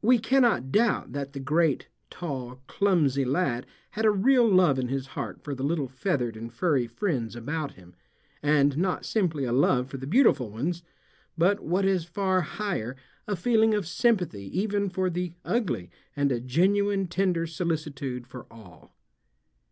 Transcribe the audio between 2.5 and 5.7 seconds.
clumsy lad had a real love in his heart for the